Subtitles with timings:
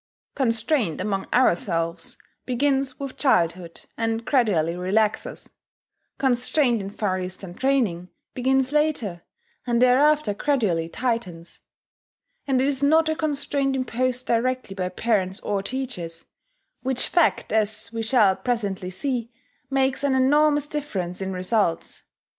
[0.33, 2.17] Constraint among ourselves
[2.47, 5.51] begins with childhood, and gradually relaxes;
[6.17, 9.21] constraint in Far Eastern training begins later,
[9.67, 11.61] and thereafter gradually tightens;
[12.47, 16.25] and it is not a constraint imposed directly by parents or teachers
[16.81, 19.31] which fact, as we shall presently see,
[19.69, 22.05] makes an enormous difference in results.